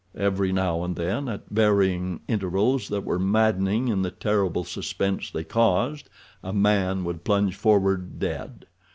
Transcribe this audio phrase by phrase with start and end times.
[0.17, 5.43] Every now and then, at varying intervals that were maddening in the terrible suspense they
[5.43, 6.09] caused,
[6.43, 8.65] a man would plunge forward dead.